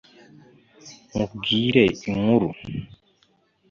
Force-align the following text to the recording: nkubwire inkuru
nkubwire 1.07 1.83
inkuru 2.09 2.47